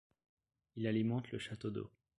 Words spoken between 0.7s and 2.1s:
Il alimente le château d'eau.